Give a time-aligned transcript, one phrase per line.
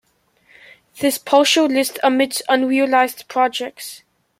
[0.99, 4.01] This partial list omits unrealized projects.